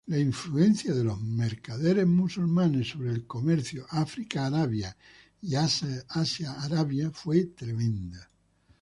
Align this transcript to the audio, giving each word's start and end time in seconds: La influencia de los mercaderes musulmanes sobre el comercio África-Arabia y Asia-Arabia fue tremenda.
La 0.07 0.17
influencia 0.17 0.95
de 0.95 1.03
los 1.03 1.21
mercaderes 1.21 2.07
musulmanes 2.07 2.87
sobre 2.89 3.11
el 3.11 3.27
comercio 3.27 3.85
África-Arabia 3.91 4.97
y 5.43 5.53
Asia-Arabia 5.53 7.11
fue 7.11 7.45
tremenda. 7.45 8.31